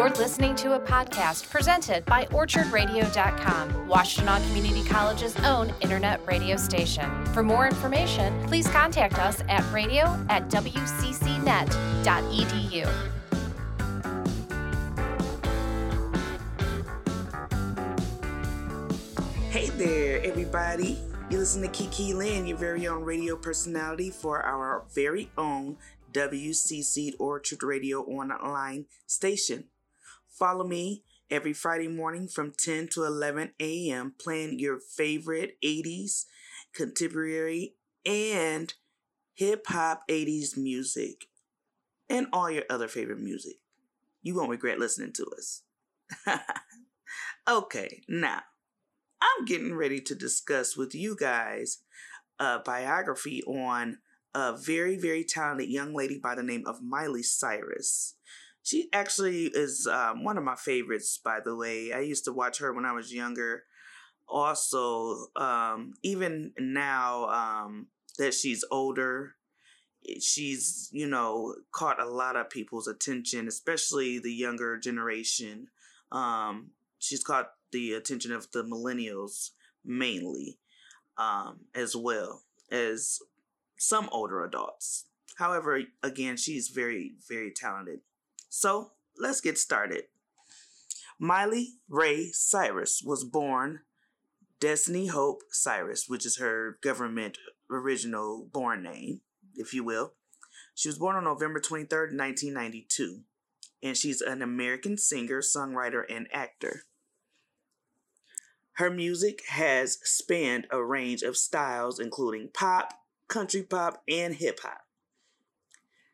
You're 0.00 0.08
listening 0.08 0.56
to 0.56 0.76
a 0.76 0.80
podcast 0.80 1.50
presented 1.50 2.06
by 2.06 2.24
OrchardRadio.com, 2.24 3.86
Washtenaw 3.86 4.46
Community 4.46 4.82
College's 4.82 5.36
own 5.40 5.74
internet 5.82 6.26
radio 6.26 6.56
station. 6.56 7.26
For 7.34 7.42
more 7.42 7.66
information, 7.66 8.42
please 8.46 8.66
contact 8.66 9.18
us 9.18 9.42
at 9.50 9.62
radio 9.74 10.18
at 10.30 10.48
wccnet.edu. 10.48 10.70
Hey 19.50 19.68
there, 19.68 20.22
everybody. 20.24 20.98
You 21.28 21.36
listen 21.36 21.60
to 21.60 21.68
Kiki 21.68 22.14
Lynn, 22.14 22.46
your 22.46 22.56
very 22.56 22.86
own 22.86 23.02
radio 23.02 23.36
personality 23.36 24.10
for 24.10 24.40
our 24.46 24.82
very 24.94 25.30
own 25.36 25.76
WCC 26.14 27.12
Orchard 27.18 27.62
Radio 27.62 28.00
online 28.04 28.86
station. 29.06 29.64
Follow 30.40 30.64
me 30.64 31.04
every 31.30 31.52
Friday 31.52 31.86
morning 31.86 32.26
from 32.26 32.54
10 32.56 32.88
to 32.92 33.04
11 33.04 33.52
a.m. 33.60 34.14
playing 34.18 34.58
your 34.58 34.80
favorite 34.80 35.58
80s, 35.62 36.24
contemporary, 36.74 37.74
and 38.06 38.72
hip 39.34 39.66
hop 39.66 40.08
80s 40.08 40.56
music 40.56 41.26
and 42.08 42.26
all 42.32 42.50
your 42.50 42.64
other 42.70 42.88
favorite 42.88 43.20
music. 43.20 43.56
You 44.22 44.34
won't 44.34 44.48
regret 44.48 44.78
listening 44.78 45.12
to 45.12 45.26
us. 45.36 45.62
okay, 47.48 48.00
now 48.08 48.40
I'm 49.20 49.44
getting 49.44 49.74
ready 49.74 50.00
to 50.00 50.14
discuss 50.14 50.74
with 50.74 50.94
you 50.94 51.16
guys 51.20 51.82
a 52.38 52.60
biography 52.60 53.42
on 53.42 53.98
a 54.34 54.56
very, 54.56 54.96
very 54.96 55.22
talented 55.22 55.68
young 55.68 55.94
lady 55.94 56.18
by 56.18 56.34
the 56.34 56.42
name 56.42 56.64
of 56.66 56.82
Miley 56.82 57.22
Cyrus. 57.22 58.14
She 58.70 58.88
actually 58.92 59.46
is 59.46 59.88
um, 59.88 60.22
one 60.22 60.38
of 60.38 60.44
my 60.44 60.54
favorites, 60.54 61.18
by 61.18 61.40
the 61.44 61.56
way. 61.56 61.92
I 61.92 62.02
used 62.02 62.24
to 62.26 62.32
watch 62.32 62.60
her 62.60 62.72
when 62.72 62.84
I 62.84 62.92
was 62.92 63.12
younger. 63.12 63.64
Also, 64.28 65.26
um, 65.34 65.94
even 66.04 66.52
now 66.56 67.24
um, 67.30 67.88
that 68.16 68.32
she's 68.32 68.64
older, 68.70 69.34
she's, 70.20 70.88
you 70.92 71.08
know, 71.08 71.56
caught 71.72 72.00
a 72.00 72.08
lot 72.08 72.36
of 72.36 72.48
people's 72.48 72.86
attention, 72.86 73.48
especially 73.48 74.20
the 74.20 74.32
younger 74.32 74.76
generation. 74.76 75.66
Um, 76.12 76.70
she's 77.00 77.24
caught 77.24 77.50
the 77.72 77.94
attention 77.94 78.30
of 78.30 78.52
the 78.52 78.62
millennials 78.62 79.50
mainly, 79.84 80.58
um, 81.18 81.62
as 81.74 81.96
well 81.96 82.42
as 82.70 83.18
some 83.76 84.08
older 84.12 84.44
adults. 84.44 85.06
However, 85.38 85.80
again, 86.04 86.36
she's 86.36 86.68
very, 86.68 87.14
very 87.28 87.50
talented. 87.50 88.02
So 88.50 88.90
let's 89.16 89.40
get 89.40 89.56
started. 89.56 90.04
Miley 91.18 91.74
Ray 91.88 92.30
Cyrus 92.32 93.00
was 93.04 93.24
born 93.24 93.80
Destiny 94.58 95.06
Hope 95.06 95.42
Cyrus, 95.50 96.06
which 96.08 96.26
is 96.26 96.38
her 96.38 96.78
government 96.82 97.38
original 97.70 98.48
born 98.52 98.82
name, 98.82 99.20
if 99.54 99.72
you 99.72 99.84
will. 99.84 100.14
She 100.74 100.88
was 100.88 100.98
born 100.98 101.16
on 101.16 101.24
November 101.24 101.60
23rd, 101.60 102.16
1992, 102.16 103.20
and 103.82 103.96
she's 103.96 104.20
an 104.20 104.42
American 104.42 104.98
singer, 104.98 105.40
songwriter, 105.40 106.02
and 106.10 106.26
actor. 106.32 106.82
Her 108.72 108.90
music 108.90 109.42
has 109.50 109.98
spanned 110.02 110.66
a 110.70 110.82
range 110.82 111.22
of 111.22 111.36
styles, 111.36 112.00
including 112.00 112.50
pop, 112.52 112.94
country 113.28 113.62
pop, 113.62 114.02
and 114.08 114.34
hip 114.34 114.60
hop. 114.62 114.80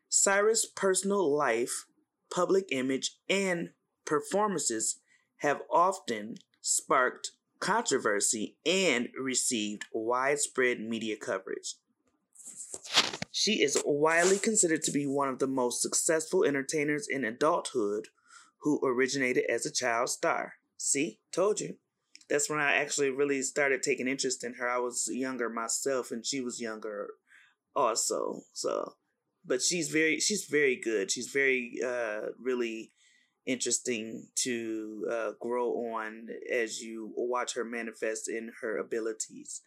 Cyrus' 0.09 0.65
personal 0.65 1.35
life, 1.35 1.86
public 2.33 2.65
image, 2.71 3.17
and 3.29 3.71
performances 4.05 4.99
have 5.37 5.61
often 5.71 6.35
sparked 6.61 7.31
controversy 7.59 8.55
and 8.65 9.09
received 9.19 9.85
widespread 9.91 10.79
media 10.79 11.15
coverage. 11.15 11.75
She 13.31 13.61
is 13.61 13.81
widely 13.85 14.39
considered 14.39 14.83
to 14.83 14.91
be 14.91 15.05
one 15.05 15.29
of 15.29 15.39
the 15.39 15.47
most 15.47 15.81
successful 15.81 16.43
entertainers 16.43 17.07
in 17.07 17.23
adulthood 17.23 18.07
who 18.59 18.79
originated 18.83 19.45
as 19.49 19.65
a 19.65 19.71
child 19.71 20.09
star. 20.09 20.53
See, 20.77 21.19
told 21.31 21.59
you 21.59 21.75
that's 22.29 22.49
when 22.49 22.59
I 22.59 22.75
actually 22.75 23.09
really 23.09 23.41
started 23.41 23.81
taking 23.81 24.07
interest 24.07 24.43
in 24.43 24.55
her. 24.55 24.69
I 24.69 24.79
was 24.79 25.09
younger 25.11 25.49
myself, 25.49 26.11
and 26.11 26.25
she 26.25 26.41
was 26.41 26.59
younger 26.59 27.11
also. 27.75 28.41
So, 28.53 28.95
but 29.47 29.61
she's 29.61 29.89
very 29.89 30.19
she's 30.19 30.45
very 30.45 30.75
good. 30.75 31.09
She's 31.09 31.31
very 31.31 31.79
uh, 31.83 32.31
really 32.39 32.91
interesting 33.45 34.27
to 34.35 35.07
uh, 35.09 35.31
grow 35.39 35.69
on 35.93 36.27
as 36.51 36.81
you 36.81 37.13
watch 37.15 37.55
her 37.55 37.63
manifest 37.63 38.27
in 38.27 38.51
her 38.61 38.77
abilities. 38.77 39.61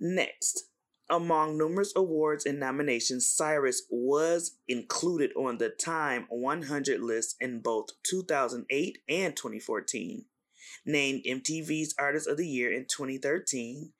Next, 0.00 0.68
among 1.10 1.58
numerous 1.58 1.92
awards 1.94 2.46
and 2.46 2.58
nominations, 2.58 3.30
Cyrus 3.30 3.82
was 3.90 4.56
included 4.66 5.32
on 5.36 5.58
the 5.58 5.68
Time 5.68 6.26
100 6.30 7.00
list 7.00 7.36
in 7.40 7.60
both 7.60 7.90
2008 8.02 8.98
and 9.08 9.36
2014, 9.36 10.24
named 10.86 11.24
MTV's 11.24 11.94
Artist 11.98 12.26
of 12.26 12.38
the 12.38 12.48
Year 12.48 12.72
in 12.72 12.86
2013, 12.86 13.92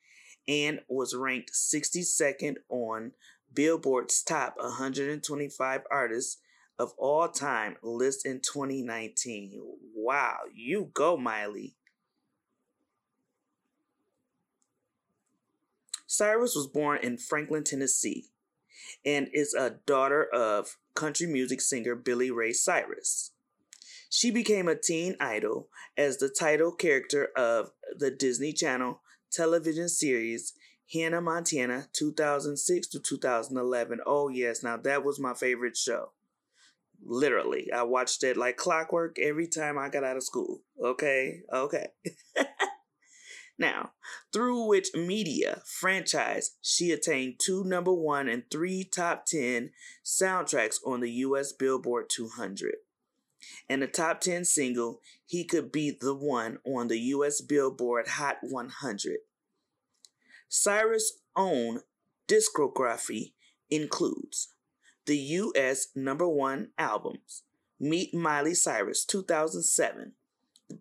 and 0.49 0.81
was 0.89 1.15
ranked 1.15 1.53
62nd 1.53 2.57
on 2.69 3.13
Billboard's 3.53 4.23
Top 4.23 4.57
125 4.59 5.81
Artists 5.91 6.39
of 6.79 6.93
All 6.99 7.29
Time 7.29 7.77
list 7.83 8.27
in 8.27 8.41
2019. 8.41 9.61
Wow, 9.95 10.37
you 10.55 10.91
go, 10.93 11.17
Miley. 11.17 11.75
Cyrus 16.07 16.55
was 16.55 16.67
born 16.67 16.99
in 17.03 17.19
Franklin, 17.19 17.65
Tennessee, 17.65 18.27
and 19.05 19.29
is 19.33 19.55
a 19.55 19.79
daughter 19.87 20.25
of 20.33 20.77
country 20.95 21.27
music 21.27 21.61
singer 21.61 21.95
Billy 21.95 22.31
Ray 22.31 22.53
Cyrus. 22.53 23.33
She 24.09 24.31
became 24.31 24.69
a 24.69 24.77
teen 24.77 25.17
idol 25.21 25.69
as 25.97 26.19
the 26.19 26.29
title 26.29 26.73
character 26.73 27.29
of 27.37 27.73
the 27.99 28.11
Disney 28.11 28.53
Channel 28.53 29.01
television 29.31 29.89
series 29.89 30.53
Hannah 30.93 31.21
Montana 31.21 31.89
2006 31.93 32.87
to 32.89 33.01
2011. 33.01 34.01
Oh, 34.07 34.29
yes, 34.29 34.63
now 34.63 34.77
that 34.77 35.05
was 35.05 35.19
my 35.19 35.35
favorite 35.35 35.77
show. 35.77 36.13
Literally, 37.05 37.71
I 37.73 37.83
watched 37.83 38.23
it 38.25 38.37
like 38.37 38.57
clockwork 38.57 39.19
every 39.19 39.47
time 39.49 39.79
I 39.79 39.89
got 39.89 40.05
out 40.05 40.17
of 40.17 40.23
school. 40.23 40.63
Okay, 40.83 41.41
okay. 41.53 41.89
Now, 43.59 43.93
through 44.33 44.67
which 44.67 44.89
media 44.95 45.63
franchise 45.65 46.57
she 46.61 46.91
attained 46.91 47.37
two 47.39 47.65
number 47.65 47.93
one 47.93 48.29
and 48.29 48.43
three 48.51 48.85
top 48.85 49.25
10 49.27 49.71
soundtracks 50.05 50.77
on 50.85 51.01
the 51.01 51.11
US 51.11 51.53
Billboard 51.53 52.11
200. 52.11 52.75
And 53.69 53.83
the 53.83 53.87
top 53.87 54.21
10 54.21 54.45
single, 54.45 55.01
He 55.27 55.45
Could 55.45 55.73
Be 55.73 55.91
the 55.91 56.15
One, 56.15 56.59
on 56.65 56.89
the 56.89 56.99
US 56.99 57.41
Billboard 57.41 58.09
Hot 58.09 58.39
100. 58.43 59.19
Cyrus' 60.49 61.19
own 61.35 61.81
discography 62.29 63.33
includes 63.71 64.49
the 65.07 65.17
US 65.17 65.89
number 65.95 66.29
one 66.29 66.71
albums 66.79 67.43
Meet 67.79 68.15
Miley 68.15 68.55
Cyrus 68.55 69.05
2007, 69.05 70.13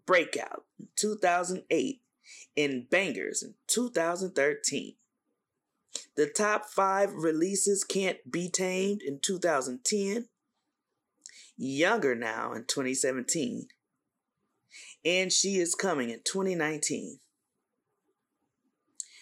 Breakout 0.06 0.64
2008, 0.96 2.02
in 2.56 2.88
Bangerz 2.90 3.44
in 3.44 3.56
2013. 3.68 4.96
The 6.16 6.28
top 6.28 6.70
five 6.70 7.14
releases 7.14 7.84
Can't 7.84 8.32
Be 8.32 8.50
Tamed 8.50 9.02
in 9.02 9.20
2010, 9.20 10.28
Younger 11.58 12.16
Now 12.16 12.54
in 12.54 12.66
2017, 12.66 13.68
and 15.06 15.32
She 15.32 15.56
Is 15.56 15.74
Coming 15.74 16.10
in 16.10 16.20
2019. 16.26 17.20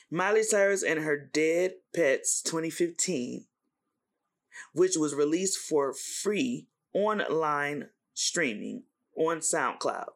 Miley 0.09 0.43
Cyrus 0.43 0.83
and 0.83 0.99
Her 0.99 1.17
Dead 1.17 1.73
Pets 1.95 2.41
2015, 2.41 3.45
which 4.73 4.97
was 4.97 5.13
released 5.13 5.57
for 5.57 5.93
free 5.93 6.67
online 6.93 7.89
streaming 8.13 8.83
on 9.15 9.39
SoundCloud. 9.39 10.09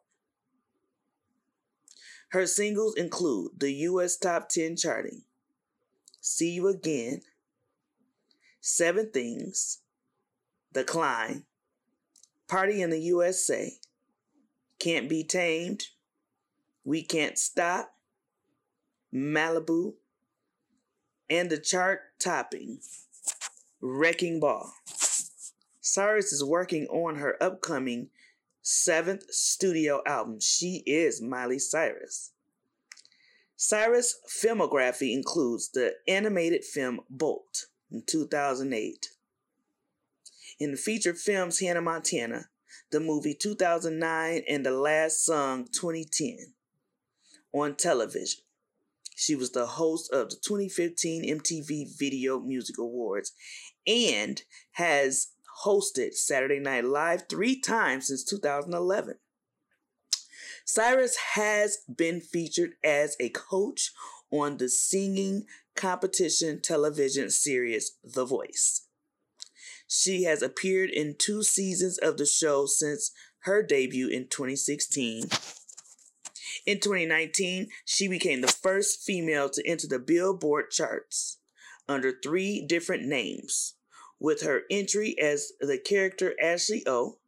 Her 2.30 2.46
singles 2.46 2.94
include 2.96 3.52
the 3.58 3.72
US 3.72 4.16
Top 4.16 4.48
10 4.48 4.76
charting, 4.76 5.22
See 6.20 6.50
You 6.50 6.68
Again, 6.68 7.22
Seven 8.60 9.10
Things, 9.10 9.80
The 10.72 10.84
Climb, 10.84 11.44
Party 12.48 12.80
in 12.80 12.88
the 12.88 13.00
USA, 13.00 13.74
Can't 14.78 15.06
Be 15.06 15.22
Tamed, 15.22 15.88
We 16.82 17.02
Can't 17.02 17.38
Stop, 17.38 17.94
Malibu, 19.12 19.92
and 21.28 21.50
the 21.50 21.58
chart 21.58 22.00
topping 22.18 22.80
Wrecking 23.82 24.40
Ball. 24.40 24.72
Cyrus 25.82 26.32
is 26.32 26.42
working 26.42 26.86
on 26.86 27.16
her 27.16 27.36
upcoming 27.42 28.08
seventh 28.62 29.30
studio 29.30 30.00
album. 30.06 30.40
She 30.40 30.82
is 30.86 31.20
Miley 31.20 31.58
Cyrus. 31.58 32.32
Cyrus' 33.56 34.16
filmography 34.26 35.12
includes 35.12 35.68
the 35.68 35.96
animated 36.06 36.64
film 36.64 37.00
Bolt 37.10 37.66
in 37.90 38.04
2008. 38.06 39.10
In 40.60 40.72
the 40.72 40.76
feature 40.76 41.14
films 41.14 41.60
Hannah 41.60 41.80
Montana, 41.80 42.46
the 42.90 42.98
movie 42.98 43.34
2009, 43.34 44.42
and 44.48 44.66
The 44.66 44.72
Last 44.72 45.24
Song 45.24 45.68
2010 45.72 46.54
on 47.52 47.76
television. 47.76 48.42
She 49.14 49.36
was 49.36 49.52
the 49.52 49.66
host 49.66 50.12
of 50.12 50.30
the 50.30 50.36
2015 50.36 51.40
MTV 51.40 51.96
Video 51.96 52.40
Music 52.40 52.76
Awards 52.76 53.32
and 53.86 54.42
has 54.72 55.28
hosted 55.64 56.14
Saturday 56.14 56.58
Night 56.58 56.84
Live 56.84 57.28
three 57.28 57.60
times 57.60 58.08
since 58.08 58.24
2011. 58.24 59.14
Cyrus 60.64 61.16
has 61.34 61.78
been 61.88 62.20
featured 62.20 62.72
as 62.82 63.16
a 63.20 63.28
coach 63.28 63.92
on 64.32 64.56
the 64.56 64.68
singing 64.68 65.46
competition 65.76 66.60
television 66.60 67.30
series 67.30 67.96
The 68.02 68.24
Voice. 68.24 68.87
She 69.88 70.24
has 70.24 70.42
appeared 70.42 70.90
in 70.90 71.16
two 71.18 71.42
seasons 71.42 71.98
of 71.98 72.18
the 72.18 72.26
show 72.26 72.66
since 72.66 73.10
her 73.40 73.62
debut 73.62 74.08
in 74.08 74.28
2016. 74.28 75.24
In 76.66 76.80
2019, 76.80 77.68
she 77.84 78.06
became 78.06 78.42
the 78.42 78.48
first 78.48 79.02
female 79.02 79.48
to 79.50 79.66
enter 79.66 79.88
the 79.88 79.98
Billboard 79.98 80.70
charts 80.70 81.38
under 81.88 82.12
three 82.12 82.64
different 82.64 83.04
names, 83.04 83.74
with 84.20 84.42
her 84.42 84.62
entry 84.70 85.18
as 85.18 85.52
the 85.60 85.78
character 85.78 86.34
Ashley 86.40 86.82
O 86.86 87.18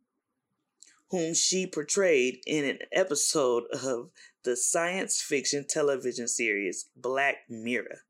whom 1.11 1.35
she 1.35 1.67
portrayed 1.67 2.41
in 2.47 2.65
an 2.65 2.79
episode 2.93 3.65
of 3.73 4.11
the 4.45 4.57
science 4.57 5.21
fiction 5.21 5.67
television 5.69 6.29
series 6.29 6.87
Black 6.97 7.39
Mirror. 7.49 8.03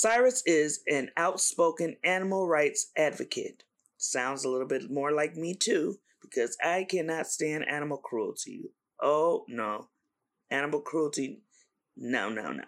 Cyrus 0.00 0.44
is 0.46 0.84
an 0.86 1.10
outspoken 1.16 1.96
animal 2.04 2.46
rights 2.46 2.92
advocate. 2.96 3.64
Sounds 3.96 4.44
a 4.44 4.48
little 4.48 4.68
bit 4.68 4.92
more 4.92 5.10
like 5.10 5.34
me 5.34 5.54
too, 5.56 5.98
because 6.22 6.56
I 6.64 6.84
cannot 6.84 7.26
stand 7.26 7.68
animal 7.68 7.96
cruelty. 7.96 8.70
Oh 9.02 9.44
no. 9.48 9.88
Animal 10.52 10.82
cruelty, 10.82 11.42
no, 11.96 12.28
no, 12.28 12.52
no. 12.52 12.62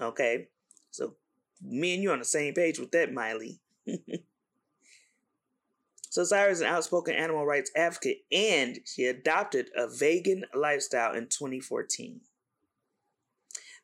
Okay? 0.00 0.46
So, 0.92 1.16
me 1.60 1.94
and 1.94 2.04
you 2.04 2.12
on 2.12 2.20
the 2.20 2.24
same 2.24 2.54
page 2.54 2.78
with 2.78 2.92
that, 2.92 3.12
Miley. 3.12 3.58
So 6.10 6.22
Cyrus 6.22 6.58
is 6.58 6.60
an 6.60 6.68
outspoken 6.68 7.16
animal 7.16 7.44
rights 7.44 7.72
advocate 7.74 8.18
and 8.30 8.78
she 8.84 9.06
adopted 9.06 9.70
a 9.76 9.88
vegan 9.88 10.44
lifestyle 10.54 11.12
in 11.12 11.24
2014. 11.24 12.20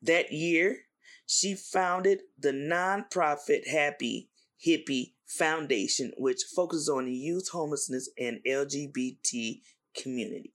That 0.03 0.31
year, 0.31 0.85
she 1.32 1.55
founded 1.55 2.23
the 2.37 2.50
nonprofit 2.50 3.69
Happy 3.69 4.29
Hippie 4.67 5.12
Foundation, 5.25 6.11
which 6.19 6.43
focuses 6.43 6.88
on 6.88 7.06
youth 7.06 7.50
homelessness 7.50 8.11
and 8.19 8.41
LGBT 8.44 9.61
community. 9.94 10.53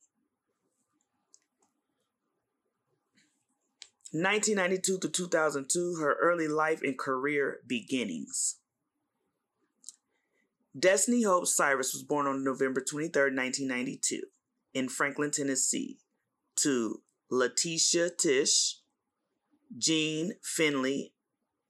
1992 4.12 4.98
to 4.98 5.07
2002, 5.07 5.95
her 6.01 6.18
early 6.22 6.50
life 6.50 6.81
and 6.81 7.00
career 7.00 7.60
beginnings. 7.66 8.57
Destiny 10.78 11.24
Hope 11.24 11.48
Cyrus 11.48 11.94
was 11.94 12.04
born 12.04 12.28
on 12.28 12.44
November 12.44 12.81
23, 12.81 13.33
1992, 13.33 14.24
in 14.74 14.89
Franklin, 14.89 15.31
Tennessee, 15.31 16.00
to 16.57 17.01
Leticia 17.31 18.10
Tish, 18.18 18.80
Jean 19.77 20.33
Finley, 20.42 21.13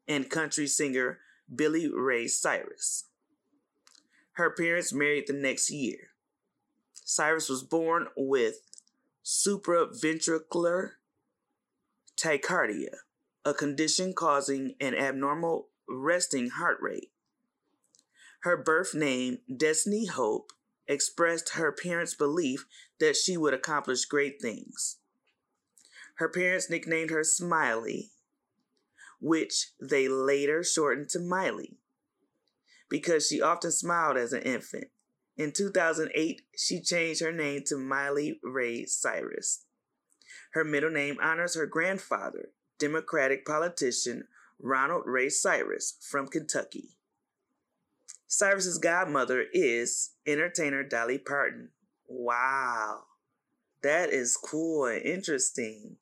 and 0.07 0.29
country 0.29 0.67
singer 0.67 1.19
Billy 1.53 1.89
Ray 1.91 2.27
Cyrus. 2.27 3.05
Her 4.33 4.51
parents 4.51 4.93
married 4.93 5.25
the 5.27 5.33
next 5.33 5.71
year. 5.71 6.09
Cyrus 6.93 7.49
was 7.49 7.63
born 7.63 8.07
with 8.15 8.61
supraventricular 9.23 10.91
tachycardia, 12.17 12.95
a 13.43 13.53
condition 13.53 14.13
causing 14.13 14.75
an 14.79 14.93
abnormal 14.93 15.69
resting 15.87 16.49
heart 16.49 16.77
rate. 16.81 17.11
Her 18.41 18.57
birth 18.57 18.93
name, 18.93 19.39
Destiny 19.55 20.05
Hope, 20.05 20.51
expressed 20.87 21.55
her 21.55 21.71
parents' 21.71 22.13
belief 22.13 22.65
that 22.99 23.15
she 23.15 23.37
would 23.37 23.53
accomplish 23.53 24.05
great 24.05 24.41
things. 24.41 24.97
Her 26.15 26.29
parents 26.29 26.69
nicknamed 26.69 27.09
her 27.09 27.23
Smiley, 27.23 28.11
which 29.19 29.71
they 29.81 30.07
later 30.07 30.63
shortened 30.63 31.09
to 31.09 31.19
Miley, 31.19 31.77
because 32.89 33.27
she 33.27 33.41
often 33.41 33.71
smiled 33.71 34.17
as 34.17 34.33
an 34.33 34.43
infant. 34.43 34.87
In 35.37 35.51
2008, 35.51 36.41
she 36.57 36.81
changed 36.81 37.21
her 37.21 37.33
name 37.33 37.63
to 37.65 37.77
Miley 37.77 38.39
Ray 38.41 38.85
Cyrus. 38.85 39.65
Her 40.53 40.63
middle 40.63 40.91
name 40.91 41.17
honors 41.21 41.55
her 41.55 41.65
grandfather, 41.65 42.49
Democratic 42.79 43.45
politician 43.45 44.27
Ronald 44.57 45.03
Ray 45.05 45.29
Cyrus 45.29 45.97
from 45.99 46.27
Kentucky. 46.27 46.95
Cyrus's 48.27 48.77
godmother 48.77 49.45
is 49.53 50.11
entertainer 50.25 50.83
Dolly 50.83 51.17
Parton. 51.17 51.71
Wow. 52.07 53.03
That 53.83 54.09
is 54.11 54.37
cool 54.37 54.85
and 54.85 55.01
interesting. 55.01 55.97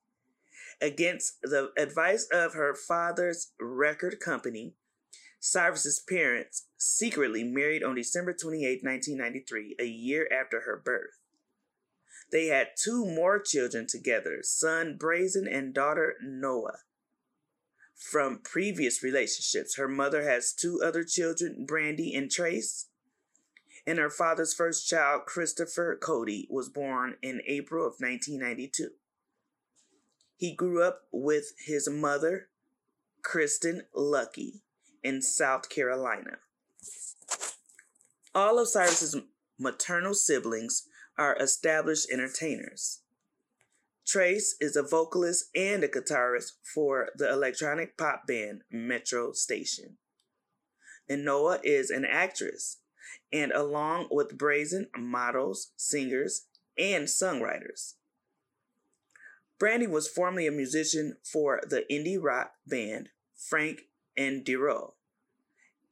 Against 0.83 1.41
the 1.41 1.71
advice 1.77 2.27
of 2.29 2.55
her 2.55 2.75
father's 2.75 3.53
record 3.57 4.19
company, 4.19 4.75
Cyrus's 5.39 6.03
parents 6.09 6.67
secretly 6.77 7.45
married 7.45 7.85
on 7.85 7.95
December 7.95 8.33
28, 8.33 8.83
1993, 8.83 9.77
a 9.79 9.85
year 9.85 10.27
after 10.29 10.63
her 10.65 10.75
birth. 10.75 11.19
They 12.33 12.47
had 12.47 12.71
two 12.77 13.05
more 13.05 13.39
children 13.39 13.87
together, 13.87 14.39
son 14.41 14.97
Braison 14.99 15.47
and 15.47 15.73
daughter 15.73 16.15
Noah 16.21 16.79
from 17.95 18.41
previous 18.43 19.01
relationships. 19.01 19.77
Her 19.77 19.87
mother 19.87 20.23
has 20.23 20.51
two 20.51 20.81
other 20.83 21.05
children, 21.05 21.65
Brandi 21.65 22.13
and 22.13 22.29
Trace. 22.29 22.89
And 23.87 23.99
her 23.99 24.09
father's 24.09 24.53
first 24.53 24.85
child, 24.89 25.21
Christopher 25.27 25.97
Cody, 26.01 26.45
was 26.49 26.67
born 26.67 27.15
in 27.21 27.41
April 27.47 27.85
of 27.85 27.95
1992. 27.99 28.89
He 30.35 30.53
grew 30.53 30.83
up 30.83 31.03
with 31.11 31.53
his 31.65 31.89
mother, 31.89 32.49
Kristin 33.21 33.83
Luckey, 33.95 34.61
in 35.03 35.21
South 35.21 35.69
Carolina. 35.69 36.37
All 38.35 38.59
of 38.59 38.67
Cyrus's 38.67 39.15
maternal 39.59 40.13
siblings 40.13 40.87
are 41.17 41.37
established 41.39 42.09
entertainers. 42.11 43.01
Trace 44.05 44.55
is 44.59 44.75
a 44.75 44.83
vocalist 44.83 45.45
and 45.55 45.83
a 45.83 45.87
guitarist 45.87 46.53
for 46.73 47.09
the 47.15 47.31
electronic 47.31 47.97
pop 47.97 48.27
band 48.27 48.63
Metro 48.69 49.31
Station. 49.31 49.97
And 51.07 51.23
Noah 51.23 51.59
is 51.63 51.89
an 51.89 52.05
actress, 52.05 52.79
and 53.31 53.51
along 53.51 54.07
with 54.11 54.37
Braison, 54.37 54.87
models, 54.97 55.71
singers, 55.77 56.47
and 56.77 57.05
songwriters. 57.05 57.93
Brandi 59.63 59.89
was 59.89 60.09
formerly 60.09 60.45
a 60.45 60.51
musician 60.51 61.15
for 61.23 61.61
the 61.65 61.85
indie 61.89 62.21
rock 62.21 62.51
band 62.67 63.07
Frank 63.33 63.83
and 64.17 64.43
Dero, 64.43 64.95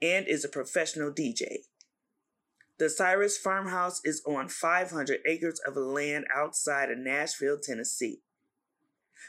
and 0.01 0.27
is 0.27 0.43
a 0.43 0.49
professional 0.49 1.09
DJ. 1.09 1.59
The 2.79 2.89
Cyrus 2.89 3.37
farmhouse 3.37 4.01
is 4.03 4.21
on 4.27 4.49
500 4.49 5.21
acres 5.25 5.61
of 5.65 5.77
land 5.77 6.25
outside 6.35 6.91
of 6.91 6.97
Nashville, 6.97 7.59
Tennessee. 7.59 8.19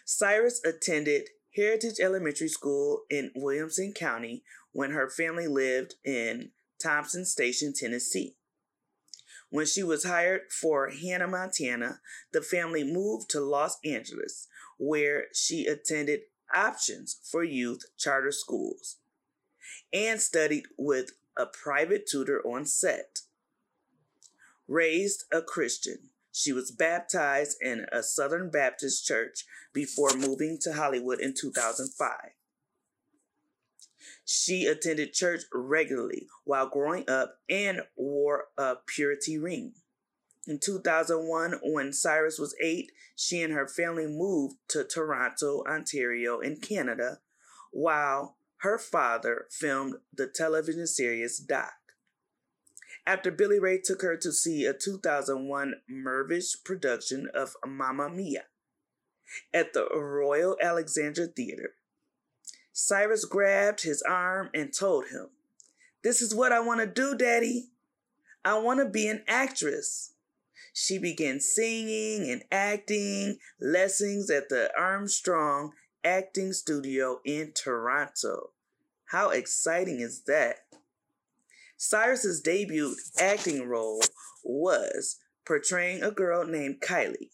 Cyrus 0.05 0.61
attended 0.65 1.29
Heritage 1.55 2.01
Elementary 2.01 2.49
School 2.49 3.03
in 3.09 3.31
Williamson 3.37 3.93
County 3.93 4.43
when 4.73 4.91
her 4.91 5.09
family 5.09 5.47
lived 5.47 5.95
in 6.05 6.51
Thompson 6.83 7.25
Station, 7.25 7.73
Tennessee. 7.73 8.35
When 9.53 9.67
she 9.67 9.83
was 9.83 10.05
hired 10.05 10.51
for 10.51 10.89
Hannah 10.89 11.29
Montana, 11.29 12.01
the 12.33 12.41
family 12.41 12.85
moved 12.85 13.29
to 13.31 13.41
Los 13.41 13.77
Angeles, 13.85 14.49
where 14.79 15.27
she 15.35 15.67
attended 15.67 16.21
Options 16.55 17.19
for 17.31 17.45
Youth 17.45 17.85
charter 17.99 18.33
schools 18.33 18.97
and 19.93 20.23
studied 20.23 20.65
with 20.79 21.13
a 21.37 21.45
private 21.45 22.07
tutor 22.07 22.41
on 22.47 22.65
set. 22.65 23.21
Raised 24.67 25.25
a 25.31 25.43
Christian, 25.43 26.09
she 26.33 26.55
was 26.55 26.71
baptized 26.71 27.59
in 27.61 27.85
a 27.93 28.03
Southern 28.03 28.49
Baptist 28.49 29.05
church 29.05 29.45
before 29.75 30.17
moving 30.17 30.57
to 30.63 30.73
Hollywood 30.73 31.21
in 31.21 31.35
2005. 31.39 32.09
She 34.25 34.67
attended 34.67 35.13
church 35.13 35.43
regularly 35.53 36.29
while 36.45 36.69
growing 36.69 37.09
up 37.09 37.39
and 37.49 37.83
wore 37.97 38.47
a 38.57 38.77
purity 38.87 39.39
ring. 39.39 39.75
In 40.47 40.59
2001, 40.59 41.61
when 41.63 41.93
Cyrus 41.93 42.39
was 42.39 42.57
eight, 42.61 42.91
she 43.15 43.43
and 43.43 43.53
her 43.53 43.69
family 43.69 44.07
moved 44.07 44.57
to 44.69 44.85
Toronto, 44.85 45.63
Ontario, 45.69 46.41
in 46.41 46.57
Canada, 46.57 47.21
while 47.71 48.39
her 48.59 48.79
father 48.79 49.47
filmed 49.51 49.97
the 50.13 50.27
television 50.27 50.87
series 50.87 51.39
Doc. 51.39 51.73
After 53.07 53.31
Billy 53.31 53.59
Ray 53.59 53.81
took 53.81 54.03
her 54.03 54.17
to 54.17 54.33
see 54.33 54.65
a 54.65 54.73
2001 54.73 55.75
Mirvish 55.91 56.63
production 56.65 57.29
of 57.35 57.57
Mamma 57.67 58.09
Mia 58.09 58.45
at 59.53 59.73
the 59.73 59.89
Royal 59.89 60.57
Alexandra 60.61 61.27
Theatre, 61.27 61.75
Cyrus 62.73 63.25
grabbed 63.27 63.83
his 63.83 64.03
arm 64.03 64.51
and 64.55 64.73
told 64.73 65.09
him, 65.09 65.29
This 66.03 66.23
is 66.23 66.35
what 66.35 66.53
I 66.53 66.61
want 66.61 66.81
to 66.81 66.87
do, 66.87 67.17
Daddy. 67.17 67.69
I 68.45 68.59
want 68.59 68.81
to 68.81 68.87
be 68.87 69.09
an 69.09 69.25
actress. 69.29 70.15
She 70.73 70.99
began 70.99 71.39
singing 71.39 72.31
and 72.31 72.45
acting 72.51 73.39
lessons 73.61 74.31
at 74.31 74.49
the 74.49 74.71
Armstrong 74.77 75.73
Acting 76.03 76.53
Studio 76.53 77.21
in 77.25 77.53
Toronto. 77.53 78.51
How 79.11 79.31
exciting 79.31 80.01
is 80.01 80.23
that? 80.23 80.61
Cyrus's 81.77 82.41
debut 82.41 82.97
acting 83.19 83.69
role 83.69 84.03
was 84.43 85.19
portraying 85.45 86.03
a 86.03 86.11
girl 86.11 86.47
named 86.47 86.81
Kylie 86.81 87.31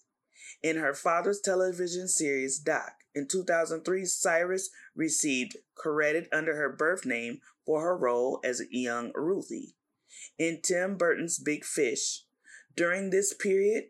in 0.63 0.77
her 0.77 0.95
father's 0.95 1.41
television 1.41 2.09
series 2.09 2.59
Doc. 2.59 2.93
In 3.15 3.27
2003, 3.27 4.05
Cyrus 4.05 4.71
received 4.95 5.57
credit 5.75 6.29
under 6.33 6.57
her 6.57 6.73
birth 6.73 7.05
name 7.05 7.41
for 7.65 7.83
her 7.83 7.97
role 7.97 8.41
as 8.45 8.63
young 8.71 9.13
Ruthie. 9.15 9.75
In 10.39 10.61
Tim 10.63 10.97
Burton's 10.97 11.39
Big 11.39 11.65
Fish, 11.65 12.25
during 12.77 13.11
this 13.11 13.35
period, 13.35 13.85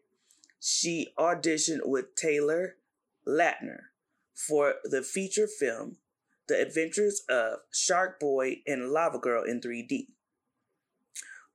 she 0.60 1.08
auditioned 1.18 1.80
with 1.84 2.14
Taylor 2.14 2.76
Lautner 3.26 3.80
for 4.34 4.76
the 4.84 5.02
feature 5.02 5.46
film 5.46 5.96
The 6.48 6.60
Adventures 6.60 7.22
of 7.28 7.58
Shark 7.72 8.18
Boy 8.18 8.62
and 8.66 8.90
Lava 8.90 9.18
Girl 9.18 9.44
in 9.44 9.60
3D. 9.60 10.08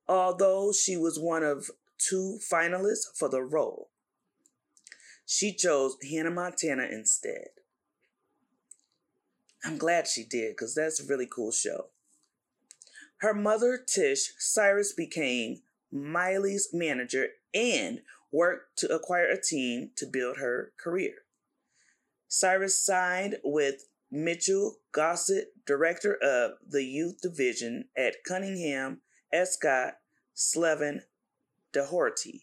Although 0.08 0.74
she 0.74 0.96
was 0.98 1.20
one 1.20 1.44
of 1.44 1.72
two 1.98 2.40
finalists 2.52 3.18
for 3.18 3.30
the 3.30 3.42
role, 3.42 3.90
she 5.26 5.54
chose 5.54 5.96
Hannah 6.10 6.32
Montana 6.32 6.88
instead. 6.92 7.48
I'm 9.64 9.78
glad 9.78 10.08
she 10.08 10.26
did 10.26 10.52
because 10.52 10.76
that's 10.76 11.00
a 11.00 11.08
really 11.08 11.28
cool 11.28 11.52
show. 11.52 11.88
Her 13.18 13.34
mother, 13.34 13.78
Tish, 13.78 14.34
Cyrus 14.38 14.94
became 14.94 15.62
Miley's 15.92 16.70
manager 16.74 17.28
and 17.54 18.02
worked 18.32 18.78
to 18.80 18.94
acquire 18.94 19.28
a 19.28 19.42
team 19.42 19.92
to 19.96 20.06
build 20.06 20.38
her 20.38 20.74
career. 20.78 21.14
Cyrus 22.28 22.84
signed 22.84 23.38
with 23.44 23.88
Mitchell 24.12 24.78
Gossett, 24.92 25.54
director 25.66 26.18
of 26.22 26.54
the 26.68 26.84
youth 26.84 27.22
division 27.22 27.86
at 27.96 28.24
Cunningham 28.28 29.02
Escott 29.32 29.94
Slevin 30.34 31.04
Doherty. 31.72 32.43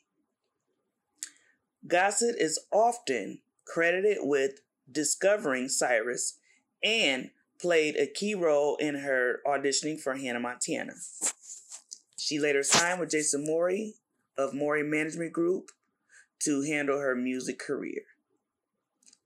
Gossett 1.86 2.36
is 2.38 2.58
often 2.72 3.40
credited 3.64 4.18
with 4.20 4.60
discovering 4.90 5.68
Cyrus 5.68 6.38
and 6.82 7.30
played 7.60 7.96
a 7.96 8.06
key 8.06 8.34
role 8.34 8.76
in 8.76 8.96
her 8.96 9.40
auditioning 9.46 10.00
for 10.00 10.14
Hannah 10.14 10.40
Montana. 10.40 10.94
She 12.16 12.38
later 12.38 12.62
signed 12.62 13.00
with 13.00 13.10
Jason 13.10 13.44
Morey 13.44 13.94
of 14.36 14.54
Morey 14.54 14.82
Management 14.82 15.32
Group 15.32 15.70
to 16.40 16.62
handle 16.62 16.98
her 16.98 17.14
music 17.14 17.58
career. 17.58 18.02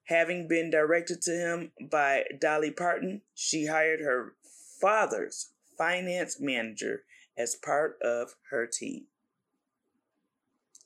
Having 0.05 0.49
been 0.49 0.71
directed 0.71 1.23
to 1.23 1.31
him 1.31 1.73
by 1.91 2.25
Dolly 2.41 2.71
Parton, 2.71 3.23
she 3.35 3.67
hired 3.67 4.01
her 4.01 4.35
father's 4.81 5.51
finance 5.79 6.39
manager 6.41 7.05
as 7.37 7.55
part 7.55 7.97
of 8.03 8.37
her 8.51 8.67
team. 8.67 9.07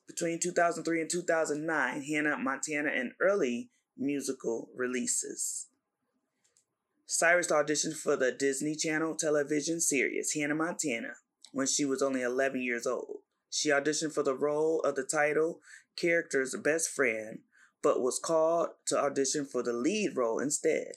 Between 0.08 0.40
2003 0.40 1.02
and 1.02 1.10
2009, 1.10 2.02
Hannah 2.02 2.38
Montana 2.38 2.90
and 2.92 3.12
early 3.20 3.70
musical 3.96 4.70
releases. 4.74 5.66
Cyrus 7.06 7.52
auditioned 7.52 7.96
for 7.96 8.16
the 8.16 8.32
Disney 8.32 8.74
Channel 8.74 9.14
television 9.14 9.80
series 9.80 10.32
Hannah 10.34 10.54
Montana 10.54 11.14
when 11.52 11.66
she 11.66 11.84
was 11.84 12.02
only 12.02 12.22
11 12.22 12.62
years 12.62 12.86
old. 12.86 13.18
She 13.50 13.70
auditioned 13.70 14.12
for 14.12 14.22
the 14.22 14.34
role 14.34 14.80
of 14.80 14.94
the 14.94 15.04
title 15.04 15.60
character's 15.96 16.54
best 16.62 16.90
friend, 16.90 17.40
but 17.82 18.00
was 18.00 18.18
called 18.18 18.68
to 18.86 18.98
audition 18.98 19.46
for 19.46 19.62
the 19.62 19.72
lead 19.72 20.16
role 20.16 20.38
instead. 20.38 20.92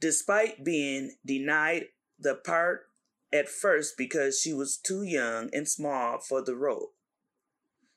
Despite 0.00 0.64
being 0.64 1.16
denied 1.24 1.86
the 2.18 2.34
part 2.34 2.89
at 3.32 3.48
first 3.48 3.94
because 3.96 4.40
she 4.40 4.52
was 4.52 4.76
too 4.76 5.02
young 5.02 5.50
and 5.52 5.68
small 5.68 6.18
for 6.18 6.42
the 6.42 6.56
role, 6.56 6.92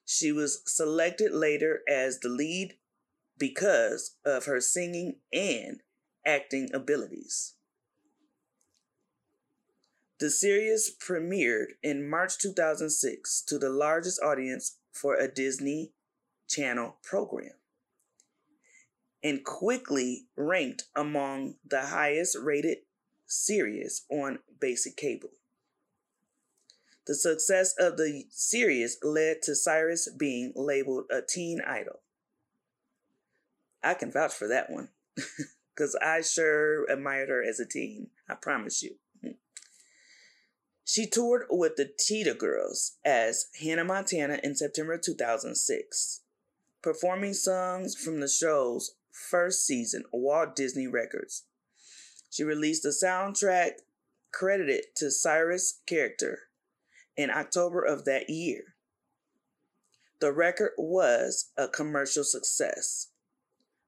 she 0.05 0.31
was 0.31 0.61
selected 0.65 1.33
later 1.33 1.81
as 1.89 2.19
the 2.19 2.29
lead 2.29 2.75
because 3.37 4.15
of 4.25 4.45
her 4.45 4.61
singing 4.61 5.15
and 5.31 5.81
acting 6.25 6.69
abilities. 6.73 7.55
The 10.19 10.29
series 10.29 10.95
premiered 11.05 11.73
in 11.81 12.09
March 12.09 12.37
2006 12.37 13.43
to 13.47 13.57
the 13.57 13.69
largest 13.69 14.21
audience 14.21 14.77
for 14.93 15.15
a 15.15 15.27
Disney 15.27 15.91
Channel 16.47 16.97
program 17.03 17.53
and 19.23 19.43
quickly 19.43 20.27
ranked 20.37 20.83
among 20.95 21.55
the 21.65 21.87
highest 21.87 22.37
rated 22.41 22.79
series 23.33 24.05
on 24.09 24.39
basic 24.59 24.95
cable. 24.95 25.31
The 27.05 27.15
success 27.15 27.73
of 27.77 27.97
the 27.97 28.25
series 28.29 28.97
led 29.03 29.41
to 29.43 29.55
Cyrus 29.55 30.09
being 30.17 30.53
labeled 30.55 31.05
a 31.11 31.21
teen 31.21 31.61
idol. 31.61 31.99
I 33.83 33.93
can 33.95 34.11
vouch 34.11 34.33
for 34.33 34.47
that 34.47 34.69
one 34.69 34.89
because 35.75 35.97
I 36.01 36.21
sure 36.21 36.85
admired 36.85 37.29
her 37.29 37.43
as 37.43 37.59
a 37.59 37.65
teen, 37.65 38.07
I 38.29 38.35
promise 38.35 38.81
you. 38.81 38.95
She 40.85 41.07
toured 41.07 41.45
with 41.49 41.75
the 41.75 41.91
Cheetah 41.97 42.35
Girls 42.35 42.97
as 43.05 43.47
Hannah 43.59 43.85
Montana 43.85 44.39
in 44.43 44.55
September 44.55 44.97
2006, 44.97 46.21
performing 46.81 47.33
songs 47.33 47.95
from 47.95 48.19
the 48.19 48.27
show's 48.27 48.95
first 49.11 49.65
season, 49.65 50.03
Walt 50.11 50.55
Disney 50.55 50.87
Records. 50.87 51.45
She 52.33 52.43
released 52.43 52.83
a 52.83 52.87
soundtrack 52.87 53.73
credited 54.31 54.85
to 54.95 55.11
Cyrus' 55.11 55.81
character 55.85 56.39
in 57.15 57.29
October 57.29 57.83
of 57.83 58.05
that 58.05 58.27
year. 58.27 58.73
The 60.19 60.33
record 60.33 60.71
was 60.75 61.51
a 61.55 61.67
commercial 61.67 62.23
success. 62.23 63.09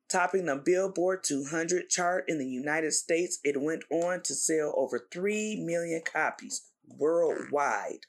Topping 0.07 0.45
the 0.45 0.57
Billboard 0.57 1.23
200 1.23 1.89
chart 1.89 2.25
in 2.27 2.37
the 2.37 2.47
United 2.47 2.91
States, 2.91 3.39
it 3.43 3.59
went 3.59 3.83
on 3.89 4.21
to 4.21 4.35
sell 4.35 4.75
over 4.77 5.07
3 5.11 5.63
million 5.65 6.03
copies 6.05 6.69
worldwide. 6.87 8.05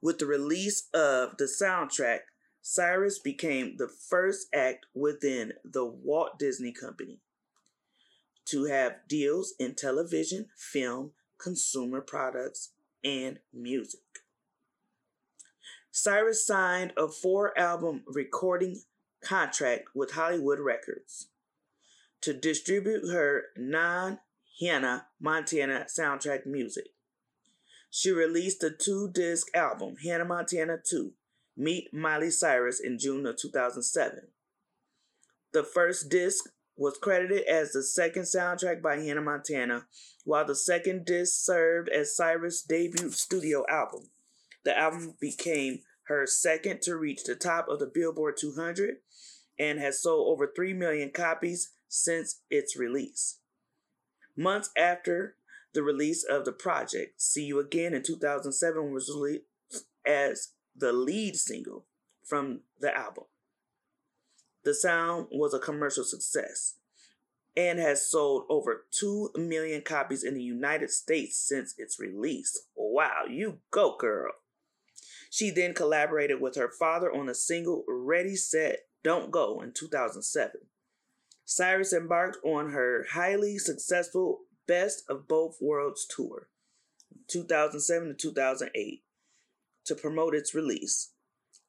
With 0.00 0.20
the 0.20 0.26
release 0.26 0.88
of 0.94 1.36
the 1.36 1.54
soundtrack, 1.60 2.20
Cyrus 2.62 3.18
became 3.18 3.76
the 3.76 3.88
first 4.08 4.46
act 4.54 4.86
within 4.94 5.52
the 5.62 5.84
Walt 5.84 6.38
Disney 6.38 6.72
Company 6.72 7.20
to 8.46 8.64
have 8.64 9.08
deals 9.08 9.54
in 9.58 9.74
television, 9.74 10.46
film, 10.56 11.12
consumer 11.38 12.00
products, 12.00 12.70
and 13.04 13.38
music. 13.52 14.00
Cyrus 15.90 16.46
signed 16.46 16.92
a 16.96 17.08
four 17.08 17.56
album 17.58 18.02
recording 18.06 18.82
contract 19.22 19.88
with 19.94 20.12
Hollywood 20.12 20.58
Records 20.58 21.28
to 22.22 22.32
distribute 22.32 23.12
her 23.12 23.46
non 23.56 24.20
Hannah 24.60 25.06
Montana 25.20 25.86
soundtrack 25.88 26.46
music. 26.46 26.86
She 27.90 28.10
released 28.10 28.62
a 28.62 28.70
two 28.70 29.10
disc 29.12 29.54
album, 29.54 29.96
Hannah 30.02 30.24
Montana 30.24 30.78
2, 30.82 31.12
Meet 31.56 31.92
Miley 31.92 32.30
Cyrus, 32.30 32.80
in 32.80 32.98
June 32.98 33.26
of 33.26 33.36
2007. 33.36 34.28
The 35.52 35.62
first 35.62 36.08
disc 36.08 36.48
was 36.82 36.98
credited 37.00 37.44
as 37.46 37.70
the 37.70 37.82
second 37.82 38.22
soundtrack 38.22 38.82
by 38.82 38.96
Hannah 38.96 39.22
Montana, 39.22 39.86
while 40.24 40.44
the 40.44 40.56
second 40.56 41.04
disc 41.04 41.44
served 41.44 41.88
as 41.88 42.16
Cyrus' 42.16 42.60
debut 42.60 43.12
studio 43.12 43.64
album. 43.70 44.10
The 44.64 44.76
album 44.76 45.14
became 45.20 45.78
her 46.08 46.26
second 46.26 46.82
to 46.82 46.96
reach 46.96 47.22
the 47.22 47.36
top 47.36 47.68
of 47.68 47.78
the 47.78 47.86
Billboard 47.86 48.36
200 48.36 48.96
and 49.60 49.78
has 49.78 50.02
sold 50.02 50.32
over 50.32 50.50
3 50.52 50.72
million 50.72 51.10
copies 51.10 51.70
since 51.86 52.40
its 52.50 52.76
release. 52.76 53.38
Months 54.36 54.70
after 54.76 55.36
the 55.74 55.84
release 55.84 56.24
of 56.24 56.44
the 56.44 56.52
project, 56.52 57.22
See 57.22 57.44
You 57.44 57.60
Again 57.60 57.94
in 57.94 58.02
2007 58.02 58.92
was 58.92 59.08
released 59.08 59.44
as 60.04 60.48
the 60.74 60.92
lead 60.92 61.36
single 61.36 61.86
from 62.24 62.62
the 62.80 62.92
album. 62.96 63.24
The 64.64 64.74
sound 64.74 65.26
was 65.30 65.54
a 65.54 65.58
commercial 65.58 66.04
success 66.04 66.76
and 67.56 67.78
has 67.78 68.08
sold 68.08 68.44
over 68.48 68.86
2 68.92 69.32
million 69.36 69.82
copies 69.82 70.24
in 70.24 70.34
the 70.34 70.42
United 70.42 70.90
States 70.90 71.36
since 71.36 71.74
its 71.76 71.98
release. 71.98 72.66
Wow, 72.74 73.24
you 73.28 73.58
go, 73.70 73.96
girl. 73.98 74.32
She 75.30 75.50
then 75.50 75.74
collaborated 75.74 76.40
with 76.40 76.56
her 76.56 76.70
father 76.78 77.12
on 77.12 77.26
the 77.26 77.34
single 77.34 77.84
Ready, 77.88 78.36
Set, 78.36 78.80
Don't 79.02 79.30
Go 79.30 79.60
in 79.60 79.72
2007. 79.72 80.52
Cyrus 81.44 81.92
embarked 81.92 82.38
on 82.44 82.70
her 82.70 83.06
highly 83.12 83.58
successful 83.58 84.42
Best 84.66 85.04
of 85.08 85.26
Both 85.26 85.56
Worlds 85.60 86.06
tour, 86.06 86.48
2007 87.28 88.08
to 88.08 88.14
2008, 88.14 89.02
to 89.84 89.94
promote 89.94 90.34
its 90.34 90.54
release. 90.54 91.10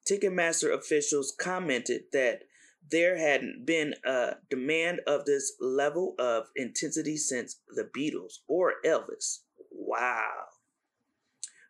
Ticketmaster 0.08 0.72
officials 0.72 1.34
commented 1.38 2.04
that 2.12 2.42
there 2.90 3.16
hadn't 3.18 3.64
been 3.64 3.94
a 4.04 4.34
demand 4.50 5.00
of 5.06 5.24
this 5.24 5.54
level 5.60 6.14
of 6.18 6.44
intensity 6.56 7.16
since 7.16 7.60
the 7.68 7.88
Beatles 7.96 8.40
or 8.46 8.74
Elvis. 8.84 9.40
Wow. 9.70 10.44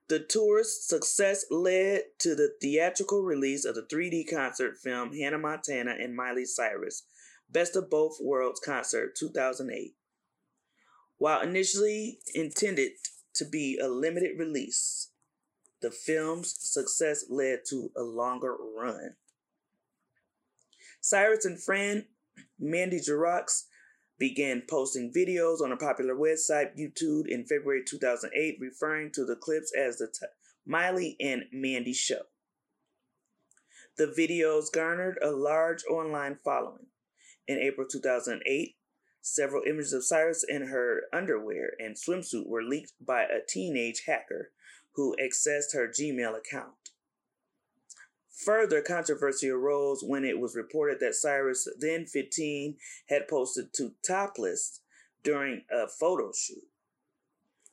The 0.08 0.20
tour's 0.20 0.86
success 0.86 1.46
led 1.50 2.02
to 2.18 2.34
the 2.34 2.54
theatrical 2.60 3.22
release 3.22 3.64
of 3.64 3.74
the 3.74 3.86
3D 3.90 4.24
concert 4.30 4.76
film 4.76 5.14
Hannah 5.14 5.38
Montana 5.38 5.96
and 5.98 6.14
Miley 6.14 6.44
Cyrus, 6.44 7.04
Best 7.48 7.74
of 7.74 7.88
Both 7.88 8.18
Worlds 8.20 8.60
concert 8.60 9.16
2008. 9.16 9.94
While 11.16 11.40
initially 11.40 12.18
intended 12.34 12.92
to 13.34 13.44
be 13.44 13.78
a 13.82 13.88
limited 13.88 14.38
release, 14.38 15.10
the 15.80 15.90
film's 15.90 16.54
success 16.58 17.24
led 17.30 17.60
to 17.70 17.90
a 17.96 18.02
longer 18.02 18.56
run. 18.76 19.16
Cyrus 21.04 21.44
and 21.44 21.62
friend 21.62 22.06
Mandy 22.58 22.98
Jiroux 22.98 23.64
began 24.18 24.62
posting 24.66 25.12
videos 25.12 25.60
on 25.60 25.70
a 25.70 25.76
popular 25.76 26.14
website, 26.14 26.78
YouTube, 26.78 27.26
in 27.28 27.44
February 27.44 27.82
2008, 27.86 28.56
referring 28.58 29.12
to 29.12 29.26
the 29.26 29.36
clips 29.36 29.70
as 29.78 29.98
the 29.98 30.06
t- 30.06 30.24
Miley 30.64 31.18
and 31.20 31.42
Mandy 31.52 31.92
Show. 31.92 32.22
The 33.98 34.14
videos 34.18 34.72
garnered 34.72 35.18
a 35.20 35.30
large 35.30 35.84
online 35.90 36.38
following. 36.42 36.86
In 37.46 37.58
April 37.58 37.86
2008, 37.86 38.76
several 39.20 39.62
images 39.68 39.92
of 39.92 40.06
Cyrus 40.06 40.42
in 40.42 40.68
her 40.68 41.02
underwear 41.12 41.72
and 41.78 41.96
swimsuit 41.96 42.46
were 42.46 42.62
leaked 42.62 42.94
by 42.98 43.24
a 43.24 43.44
teenage 43.46 44.04
hacker 44.06 44.52
who 44.94 45.14
accessed 45.22 45.74
her 45.74 45.86
Gmail 45.86 46.34
account. 46.38 46.83
Further 48.42 48.82
controversy 48.82 49.48
arose 49.48 50.02
when 50.02 50.24
it 50.24 50.40
was 50.40 50.56
reported 50.56 50.98
that 51.00 51.14
Cyrus, 51.14 51.68
then 51.78 52.04
15, 52.04 52.76
had 53.08 53.28
posted 53.28 53.72
to 53.74 53.94
topless 54.06 54.80
during 55.22 55.62
a 55.70 55.86
photo 55.86 56.32
shoot 56.32 56.66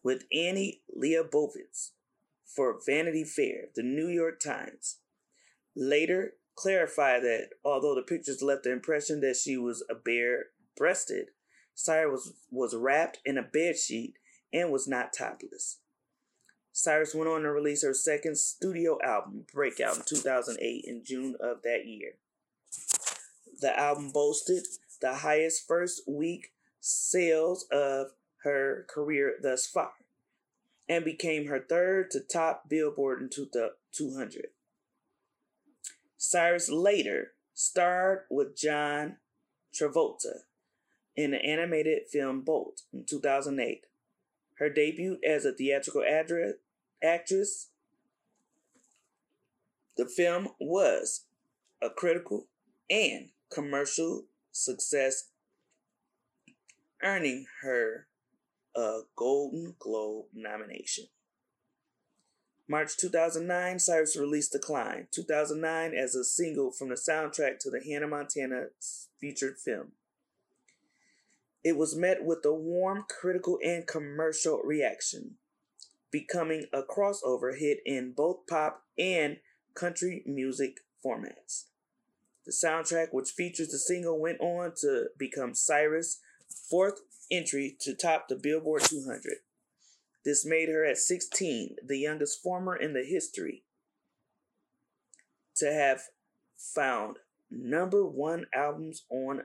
with 0.03 0.25
Annie 0.31 0.81
Leibovitz 0.95 1.91
for 2.45 2.79
Vanity 2.85 3.23
Fair, 3.23 3.69
the 3.75 3.83
New 3.83 4.07
York 4.07 4.39
Times. 4.39 4.97
Later 5.75 6.35
clarified 6.55 7.23
that 7.23 7.49
although 7.63 7.95
the 7.95 8.01
pictures 8.01 8.41
left 8.41 8.63
the 8.63 8.71
impression 8.71 9.21
that 9.21 9.37
she 9.37 9.57
was 9.57 9.83
a 9.89 9.95
bare 9.95 10.47
breasted, 10.77 11.29
Cyrus 11.73 12.11
was, 12.11 12.33
was 12.51 12.75
wrapped 12.75 13.19
in 13.25 13.37
a 13.37 13.43
bedsheet 13.43 14.13
and 14.53 14.71
was 14.71 14.87
not 14.87 15.13
topless. 15.13 15.79
Cyrus 16.71 17.13
went 17.13 17.29
on 17.29 17.41
to 17.41 17.51
release 17.51 17.83
her 17.83 17.93
second 17.93 18.37
studio 18.37 18.97
album, 19.03 19.45
Breakout, 19.53 19.97
in 19.97 20.03
2008 20.07 20.85
in 20.87 21.03
June 21.03 21.35
of 21.39 21.61
that 21.63 21.85
year. 21.85 22.13
The 23.59 23.77
album 23.77 24.11
boasted 24.11 24.63
the 25.01 25.15
highest 25.15 25.67
first 25.67 26.03
week 26.07 26.53
sales 26.79 27.65
of 27.71 28.07
her 28.43 28.85
career 28.89 29.35
thus 29.41 29.67
far 29.67 29.91
and 30.87 31.05
became 31.05 31.47
her 31.47 31.59
third 31.59 32.11
to 32.11 32.19
top 32.19 32.69
Billboard 32.69 33.21
in 33.21 33.29
200. 33.29 34.47
Cyrus 36.17 36.69
later 36.69 37.31
starred 37.53 38.23
with 38.29 38.55
John 38.55 39.17
Travolta 39.73 40.41
in 41.15 41.31
the 41.31 41.43
animated 41.43 42.03
film 42.11 42.41
Bolt 42.41 42.81
in 42.93 43.05
2008. 43.05 43.85
Her 44.61 44.69
debut 44.69 45.17
as 45.27 45.43
a 45.43 45.53
theatrical 45.53 46.03
address, 46.03 46.53
actress, 47.03 47.69
the 49.97 50.05
film 50.05 50.49
was 50.59 51.25
a 51.81 51.89
critical 51.89 52.45
and 52.87 53.29
commercial 53.51 54.25
success, 54.51 55.29
earning 57.01 57.47
her 57.63 58.05
a 58.75 58.99
Golden 59.15 59.73
Globe 59.79 60.25
nomination. 60.31 61.05
March 62.67 62.95
2009, 62.97 63.79
Cyrus 63.79 64.15
released 64.15 64.51
The 64.51 64.59
Climb, 64.59 65.07
2009 65.09 65.95
as 65.95 66.13
a 66.13 66.23
single 66.23 66.69
from 66.69 66.89
the 66.89 66.95
soundtrack 66.95 67.57
to 67.61 67.71
the 67.71 67.81
Hannah 67.83 68.07
Montana 68.07 68.67
featured 69.19 69.57
film. 69.57 69.93
It 71.63 71.77
was 71.77 71.95
met 71.95 72.23
with 72.23 72.43
a 72.45 72.53
warm 72.53 73.05
critical 73.07 73.59
and 73.63 73.85
commercial 73.85 74.61
reaction, 74.63 75.35
becoming 76.09 76.65
a 76.73 76.81
crossover 76.81 77.57
hit 77.57 77.79
in 77.85 78.13
both 78.13 78.47
pop 78.47 78.83
and 78.97 79.37
country 79.75 80.23
music 80.25 80.79
formats. 81.05 81.65
The 82.45 82.51
soundtrack, 82.51 83.09
which 83.11 83.29
features 83.29 83.69
the 83.69 83.77
single, 83.77 84.19
went 84.19 84.41
on 84.41 84.73
to 84.81 85.09
become 85.17 85.53
Cyrus' 85.53 86.19
fourth 86.69 87.01
entry 87.29 87.77
to 87.81 87.93
top 87.93 88.27
the 88.27 88.35
Billboard 88.35 88.83
200. 88.83 89.37
This 90.25 90.45
made 90.45 90.69
her 90.69 90.85
at 90.85 90.97
16 90.97 91.77
the 91.85 91.97
youngest 91.97 92.41
former 92.41 92.75
in 92.75 92.93
the 92.93 93.03
history 93.03 93.63
to 95.55 95.71
have 95.71 96.01
found 96.57 97.17
number 97.49 98.05
one 98.05 98.45
albums 98.53 99.03
on 99.09 99.43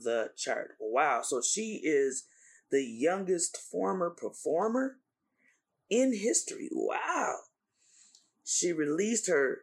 the 0.00 0.30
chart. 0.36 0.76
Wow. 0.80 1.22
So 1.22 1.40
she 1.40 1.80
is 1.82 2.26
the 2.70 2.82
youngest 2.82 3.56
former 3.56 4.10
performer 4.10 4.96
in 5.90 6.14
history. 6.16 6.68
Wow. 6.72 7.36
She 8.44 8.72
released 8.72 9.28
her 9.28 9.62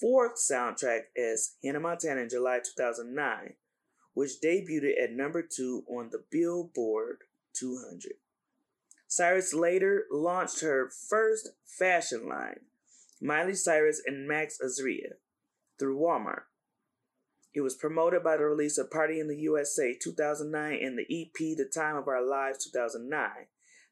fourth 0.00 0.36
soundtrack 0.36 1.02
as 1.16 1.54
Hannah 1.62 1.80
Montana 1.80 2.22
in 2.22 2.28
July 2.28 2.58
2009, 2.58 3.54
which 4.14 4.40
debuted 4.42 5.02
at 5.02 5.12
number 5.12 5.42
two 5.42 5.84
on 5.88 6.10
the 6.10 6.24
Billboard 6.30 7.18
200. 7.54 8.14
Cyrus 9.06 9.52
later 9.52 10.06
launched 10.10 10.60
her 10.60 10.88
first 11.08 11.50
fashion 11.64 12.28
line, 12.28 12.60
Miley 13.20 13.54
Cyrus 13.54 14.00
and 14.06 14.26
Max 14.26 14.58
Azria, 14.64 15.14
through 15.78 15.98
Walmart. 15.98 16.42
It 17.52 17.62
was 17.62 17.74
promoted 17.74 18.22
by 18.22 18.36
the 18.36 18.44
release 18.44 18.78
of 18.78 18.92
Party 18.92 19.18
in 19.18 19.26
the 19.26 19.38
USA 19.38 19.96
2009 20.00 20.78
and 20.80 20.96
the 20.96 21.02
EP 21.02 21.56
The 21.56 21.68
Time 21.72 21.96
of 21.96 22.06
Our 22.06 22.24
Lives 22.24 22.64
2009. 22.64 23.46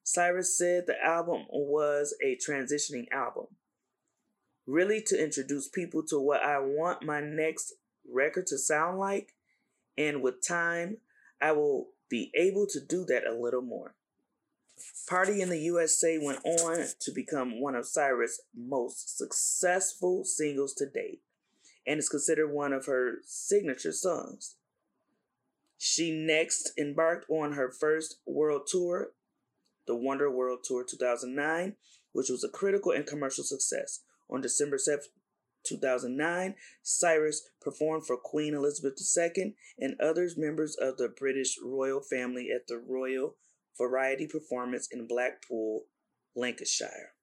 Cyrus 0.04 0.56
said 0.56 0.86
the 0.86 1.02
album 1.04 1.44
was 1.50 2.14
a 2.24 2.36
transitioning 2.36 3.10
album, 3.10 3.46
really 4.64 5.02
to 5.02 5.22
introduce 5.22 5.68
people 5.68 6.02
to 6.04 6.20
what 6.20 6.42
I 6.42 6.60
want 6.60 7.02
my 7.02 7.20
next 7.20 7.74
record 8.08 8.46
to 8.46 8.58
sound 8.58 8.98
like, 8.98 9.34
and 9.98 10.22
with 10.22 10.46
time, 10.46 10.98
I 11.40 11.52
will 11.52 11.88
be 12.08 12.30
able 12.34 12.66
to 12.68 12.80
do 12.80 13.04
that 13.06 13.26
a 13.26 13.34
little 13.34 13.60
more. 13.60 13.96
Party 15.08 15.42
in 15.42 15.48
the 15.48 15.58
USA 15.58 16.16
went 16.18 16.38
on 16.44 16.86
to 17.00 17.10
become 17.12 17.60
one 17.60 17.74
of 17.74 17.86
Cyrus' 17.86 18.40
most 18.56 19.18
successful 19.18 20.24
singles 20.24 20.72
to 20.74 20.86
date 20.86 21.20
and 21.88 21.98
is 21.98 22.10
considered 22.10 22.52
one 22.52 22.74
of 22.74 22.84
her 22.84 23.14
signature 23.24 23.92
songs. 23.92 24.56
She 25.78 26.12
next 26.12 26.72
embarked 26.78 27.24
on 27.30 27.52
her 27.52 27.72
first 27.72 28.18
world 28.26 28.62
tour, 28.70 29.12
the 29.86 29.96
Wonder 29.96 30.30
World 30.30 30.60
Tour 30.64 30.84
2009, 30.84 31.76
which 32.12 32.28
was 32.28 32.44
a 32.44 32.48
critical 32.50 32.92
and 32.92 33.06
commercial 33.06 33.42
success. 33.42 34.00
On 34.28 34.42
December 34.42 34.76
7th, 34.76 35.06
2009, 35.64 36.56
Cyrus 36.82 37.48
performed 37.60 38.06
for 38.06 38.18
Queen 38.18 38.52
Elizabeth 38.52 38.98
II 39.16 39.54
and 39.78 39.98
others 39.98 40.36
members 40.36 40.76
of 40.78 40.98
the 40.98 41.08
British 41.08 41.56
royal 41.64 42.02
family 42.02 42.48
at 42.54 42.66
the 42.68 42.78
Royal 42.78 43.36
Variety 43.78 44.26
Performance 44.26 44.88
in 44.92 45.06
Blackpool, 45.06 45.84
Lancashire. 46.36 47.14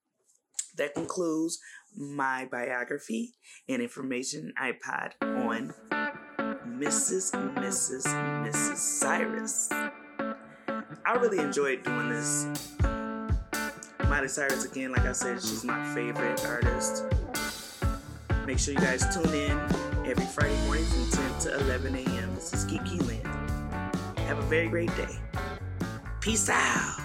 That 0.78 0.94
concludes 0.94 1.60
my 1.96 2.48
biography 2.52 3.34
and 3.70 3.82
information 3.82 4.54
iPod 4.62 5.14
on 5.22 5.74
Mrs. 6.68 7.32
Mrs. 7.56 8.04
Mrs. 8.46 8.78
Cyrus. 8.78 9.70
I 9.72 11.14
really 11.20 11.40
enjoyed 11.40 11.84
doing 11.84 12.10
this. 12.10 12.48
Miley 14.10 14.28
Cyrus, 14.28 14.66
again, 14.66 14.92
like 14.92 15.06
I 15.06 15.14
said, 15.14 15.42
she's 15.42 15.64
my 15.64 15.94
favorite 15.94 16.46
artist. 16.46 17.06
Make 18.46 18.60
sure 18.60 18.74
you 18.74 18.80
guys 18.80 19.04
tune 19.16 19.34
in 19.34 19.58
every 20.06 20.26
Friday 20.26 20.60
morning 20.66 20.86
from 20.86 21.10
10 21.10 21.40
to 21.42 21.60
11 21.62 21.96
a.m. 21.96 22.36
This 22.36 22.54
is 22.54 22.66
Geeky 22.66 23.02
Land. 23.08 24.20
Have 24.20 24.40
a 24.40 24.44
very 24.44 24.68
great 24.68 24.96
day. 24.96 25.20
Peace 26.20 26.50
out. 26.50 27.05